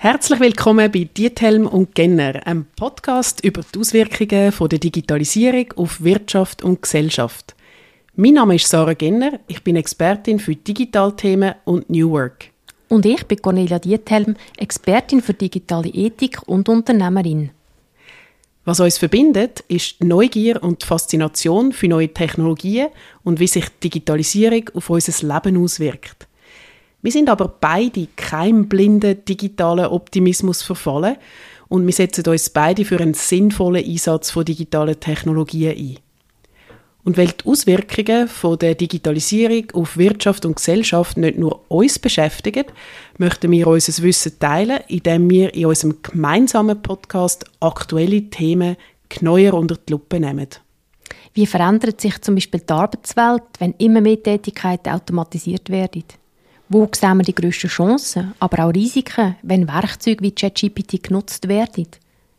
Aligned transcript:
Herzlich 0.00 0.38
willkommen 0.38 0.92
bei 0.92 1.08
Diethelm 1.12 1.66
und 1.66 1.92
Genner, 1.92 2.46
einem 2.46 2.66
Podcast 2.76 3.44
über 3.44 3.62
die 3.74 3.80
Auswirkungen 3.80 4.52
von 4.52 4.68
der 4.68 4.78
Digitalisierung 4.78 5.72
auf 5.74 6.00
Wirtschaft 6.04 6.62
und 6.62 6.82
Gesellschaft. 6.82 7.56
Mein 8.14 8.34
Name 8.34 8.54
ist 8.54 8.68
Sarah 8.68 8.94
Genner, 8.94 9.40
ich 9.48 9.64
bin 9.64 9.74
Expertin 9.74 10.38
für 10.38 10.54
Digitalthemen 10.54 11.56
und 11.64 11.90
New 11.90 12.12
Work. 12.12 12.50
Und 12.88 13.06
ich 13.06 13.24
bin 13.26 13.42
Cornelia 13.42 13.80
Diethelm, 13.80 14.36
Expertin 14.56 15.20
für 15.20 15.34
digitale 15.34 15.88
Ethik 15.88 16.42
und 16.46 16.68
Unternehmerin. 16.68 17.50
Was 18.64 18.78
uns 18.78 18.98
verbindet, 18.98 19.64
ist 19.66 19.96
die 20.00 20.06
Neugier 20.06 20.62
und 20.62 20.80
die 20.80 20.86
Faszination 20.86 21.72
für 21.72 21.88
neue 21.88 22.14
Technologien 22.14 22.86
und 23.24 23.40
wie 23.40 23.48
sich 23.48 23.64
Digitalisierung 23.82 24.70
auf 24.74 24.90
unser 24.90 25.26
Leben 25.26 25.60
auswirkt. 25.60 26.27
Wir 27.00 27.12
sind 27.12 27.28
aber 27.28 27.48
beide 27.60 28.08
keinem 28.16 28.68
blinden 28.68 29.24
digitalen 29.24 29.86
Optimismus 29.86 30.62
verfallen 30.62 31.16
und 31.68 31.86
wir 31.86 31.92
setzen 31.92 32.26
uns 32.26 32.50
beide 32.50 32.84
für 32.84 32.98
einen 32.98 33.14
sinnvollen 33.14 33.84
Einsatz 33.84 34.30
von 34.30 34.44
digitalen 34.44 34.98
Technologien 34.98 35.76
ein. 35.76 35.98
Und 37.04 37.16
weil 37.16 37.28
die 37.28 37.46
Auswirkungen 37.46 38.28
von 38.28 38.58
der 38.58 38.74
Digitalisierung 38.74 39.70
auf 39.72 39.96
Wirtschaft 39.96 40.44
und 40.44 40.56
Gesellschaft 40.56 41.16
nicht 41.16 41.38
nur 41.38 41.64
uns 41.68 41.98
beschäftigen, 41.98 42.64
möchten 43.16 43.50
wir 43.50 43.68
unser 43.68 44.02
Wissen 44.02 44.38
teilen, 44.38 44.80
indem 44.88 45.30
wir 45.30 45.54
in 45.54 45.66
unserem 45.66 46.02
gemeinsamen 46.02 46.82
Podcast 46.82 47.44
aktuelle 47.60 48.28
Themen 48.28 48.76
genauer 49.08 49.54
unter 49.54 49.76
die 49.76 49.92
Lupe 49.92 50.20
nehmen. 50.20 50.48
Wie 51.32 51.46
verändert 51.46 52.00
sich 52.00 52.20
zum 52.20 52.34
Beispiel 52.34 52.60
die 52.60 52.72
Arbeitswelt, 52.72 53.44
wenn 53.58 53.74
immer 53.78 54.00
mehr 54.00 54.22
Tätigkeiten 54.22 54.90
automatisiert 54.90 55.70
werden? 55.70 56.04
Wo 56.70 56.86
sehen 56.94 57.16
wir 57.16 57.24
die 57.24 57.34
grössten 57.34 57.68
Chancen, 57.68 58.34
aber 58.40 58.64
auch 58.64 58.74
Risiken, 58.74 59.36
wenn 59.42 59.66
Werkzeuge 59.66 60.22
wie 60.22 60.32
ChatGPT 60.32 61.02
genutzt 61.02 61.48
werden? 61.48 61.86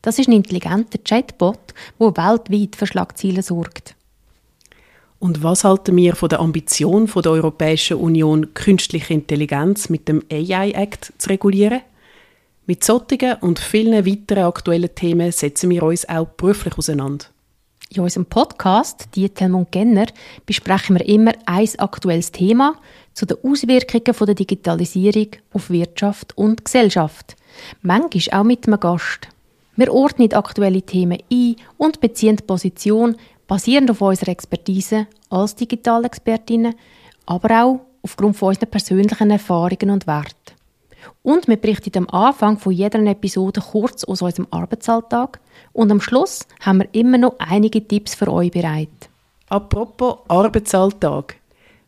Das 0.00 0.18
ist 0.18 0.28
ein 0.28 0.32
intelligenter 0.32 0.98
Chatbot, 0.98 1.74
der 2.00 2.16
weltweit 2.16 2.74
für 2.76 2.86
Schlagzeilen 2.86 3.42
sorgt. 3.42 3.94
Und 5.18 5.42
was 5.42 5.64
halten 5.64 5.96
wir 5.96 6.14
von 6.16 6.30
der 6.30 6.40
Ambition 6.40 7.06
von 7.06 7.22
der 7.22 7.32
Europäischen 7.32 7.98
Union, 7.98 8.54
künstliche 8.54 9.12
Intelligenz 9.12 9.90
mit 9.90 10.08
dem 10.08 10.22
AI-Act 10.30 11.12
zu 11.18 11.28
regulieren? 11.28 11.82
Mit 12.66 12.82
solchen 12.82 13.34
und 13.40 13.58
vielen 13.58 14.06
weiteren 14.06 14.44
aktuellen 14.44 14.94
Themen 14.94 15.32
setzen 15.32 15.68
wir 15.68 15.82
uns 15.82 16.08
auch 16.08 16.28
beruflich 16.28 16.78
auseinander. 16.78 17.26
In 17.90 18.02
unserem 18.02 18.26
Podcast 18.26 19.08
«Diethelm 19.14 19.54
und 19.54 19.70
Genner» 19.70 20.06
besprechen 20.46 20.98
wir 20.98 21.06
immer 21.06 21.32
ein 21.46 21.68
aktuelles 21.78 22.32
Thema 22.32 22.76
zu 23.14 23.26
den 23.26 23.38
Auswirkungen 23.42 24.26
der 24.26 24.34
Digitalisierung 24.34 25.28
auf 25.52 25.70
Wirtschaft 25.70 26.36
und 26.36 26.64
Gesellschaft. 26.64 27.36
Manchmal 27.82 28.40
auch 28.40 28.44
mit 28.44 28.66
einem 28.66 28.80
Gast. 28.80 29.28
Wir 29.76 29.92
ordnen 29.92 30.32
aktuelle 30.32 30.82
Themen 30.82 31.18
ein 31.32 31.56
und 31.78 32.00
beziehen 32.00 32.36
Position 32.36 33.16
basierend 33.46 33.90
auf 33.90 34.00
unserer 34.00 34.30
Expertise 34.30 35.06
als 35.30 35.54
Digitalexpertinnen, 35.56 36.74
aber 37.26 37.64
auch 37.64 37.80
aufgrund 38.02 38.36
von 38.36 38.48
unseren 38.48 38.70
persönlichen 38.70 39.30
Erfahrungen 39.30 39.90
und 39.90 40.06
Werten. 40.06 40.54
Und 41.22 41.48
wir 41.48 41.56
berichten 41.56 41.98
am 41.98 42.08
Anfang 42.10 42.58
von 42.58 42.72
jeder 42.72 42.98
Episode 43.00 43.60
kurz 43.60 44.04
aus 44.04 44.22
unserem 44.22 44.46
Arbeitsalltag 44.50 45.40
und 45.72 45.90
am 45.90 46.00
Schluss 46.00 46.46
haben 46.60 46.80
wir 46.80 46.88
immer 46.92 47.18
noch 47.18 47.34
einige 47.38 47.86
Tipps 47.86 48.14
für 48.14 48.32
euch 48.32 48.50
bereit. 48.50 48.88
Apropos 49.48 50.18
Arbeitsalltag. 50.28 51.36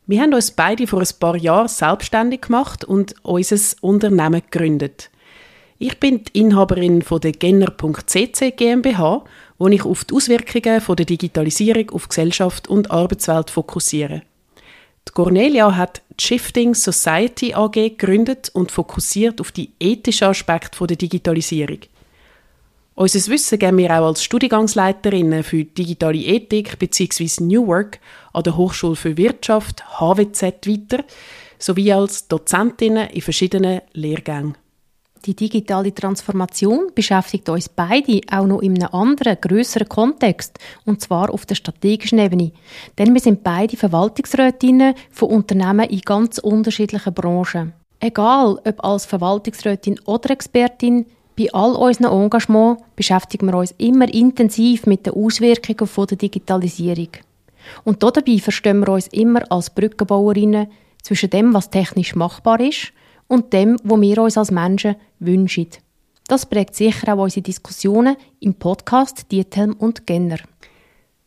Wir 0.09 0.23
haben 0.23 0.35
uns 0.35 0.53
beide 0.53 0.87
vor 0.87 1.01
ein 1.01 1.09
paar 1.19 1.37
Jahren 1.37 1.67
selbstständig 1.67 2.43
gemacht 2.43 2.85
und 2.85 3.17
unser 3.25 3.59
Unternehmen 3.81 4.41
gegründet. 4.49 5.11
Ich 5.78 5.99
bin 5.99 6.22
die 6.22 6.41
Inhaberin 6.41 7.03
von 7.03 7.21
der 7.21 7.33
Genner.cc 7.33 8.53
GmbH, 8.53 9.25
wo 9.59 9.67
ich 9.67 9.84
auf 9.84 10.05
die 10.05 10.15
Auswirkungen 10.15 10.81
der 10.97 11.06
Digitalisierung 11.06 11.91
auf 11.91 12.09
Gesellschaft 12.09 12.69
und 12.69 12.93
Arbeitswelt 12.93 13.50
fokussiere. 13.50 14.22
Die 15.09 15.12
Cornelia 15.12 15.75
hat 15.75 16.03
die 16.21 16.23
Shifting 16.23 16.77
Society 16.77 17.55
AG 17.55 17.73
gegründet 17.73 18.50
und 18.55 18.71
fokussiert 18.71 19.41
auf 19.41 19.50
die 19.50 19.73
ethischen 19.81 20.28
Aspekte 20.28 20.87
der 20.87 20.97
Digitalisierung. 20.97 21.81
Unser 22.99 23.31
Wissen 23.31 23.59
geben 23.59 23.77
wir 23.77 23.91
auch 23.91 24.07
als 24.07 24.25
Studiengangsleiterinnen 24.25 25.43
für 25.43 25.65
digitale 25.65 26.17
Ethik 26.17 26.79
bzw. 26.79 27.45
New 27.45 27.67
Work 27.67 28.01
an 28.33 28.43
der 28.43 28.57
Hochschule 28.57 28.97
für 28.97 29.19
Wirtschaft 29.19 29.84
HWZ 30.01 30.67
weiter, 30.67 31.05
sowie 31.59 31.93
als 31.93 32.27
Dozentinnen 32.27 33.11
in 33.11 33.21
verschiedenen 33.21 33.83
Lehrgängen. 33.93 34.56
Die 35.27 35.37
digitale 35.37 35.93
Transformation 35.93 36.91
beschäftigt 36.95 37.51
uns 37.51 37.69
beide 37.69 38.23
auch 38.31 38.47
noch 38.47 38.62
in 38.62 38.83
einem 38.83 38.95
anderen, 38.95 39.37
größeren 39.43 39.91
Kontext, 39.91 40.59
und 40.87 41.03
zwar 41.03 41.29
auf 41.29 41.45
der 41.45 41.56
strategischen 41.56 42.19
Ebene. 42.19 42.53
Denn 42.97 43.12
wir 43.12 43.21
sind 43.21 43.45
beide 43.45 43.77
Verwaltungsrätinnen 43.77 44.95
von 45.11 45.29
Unternehmen 45.29 45.91
in 45.91 46.01
ganz 46.01 46.39
unterschiedlichen 46.39 47.12
Branchen. 47.12 47.75
Egal, 48.01 48.59
ob 48.65 48.85
als 48.85 49.05
Verwaltungsrätin 49.05 50.01
oder 50.06 50.31
Expertin, 50.31 51.05
bei 51.37 51.53
all 51.53 51.75
unseren 51.75 52.13
Engagements 52.13 52.83
beschäftigen 52.95 53.47
wir 53.47 53.59
uns 53.59 53.75
immer 53.79 54.13
intensiv 54.13 54.87
mit 54.87 55.07
den 55.07 55.15
Auswirkungen 55.15 56.07
der 56.09 56.17
Digitalisierung. 56.17 57.09
Und 57.85 58.03
dabei 58.03 58.39
verstehen 58.39 58.81
wir 58.81 58.89
uns 58.89 59.09
immer 59.09 59.43
als 59.51 59.71
Brückenbauerinnen 59.71 60.69
zwischen 61.03 61.31
dem, 61.31 61.53
was 61.55 61.71
technisch 61.71 62.15
machbar 62.15 62.61
ist, 62.61 62.93
und 63.29 63.53
dem, 63.53 63.77
was 63.83 64.01
wir 64.01 64.19
uns 64.23 64.39
als 64.39 64.51
Menschen 64.51 64.97
wünschen. 65.19 65.69
Das 66.29 66.47
prägt 66.47 66.75
sicher 66.75 67.15
auch 67.15 67.23
unsere 67.23 67.43
Diskussionen 67.43 68.17
im 68.41 68.55
Podcast 68.55 69.31
Diethelm 69.31 69.75
und 69.75 70.07
Genner. 70.07 70.39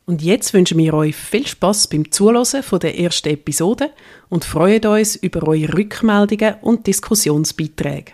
Und 0.05 0.23
jetzt 0.23 0.53
wünschen 0.53 0.77
wir 0.77 0.93
euch 0.93 1.15
viel 1.15 1.45
Spaß 1.45 1.87
beim 1.87 2.11
Zuhören 2.11 2.79
der 2.81 2.99
ersten 2.99 3.29
Episode 3.29 3.91
und 4.27 4.43
freuen 4.43 4.85
uns 4.85 5.15
über 5.15 5.47
eure 5.47 5.71
Rückmeldungen 5.73 6.55
und 6.61 6.87
Diskussionsbeiträge. 6.87 8.13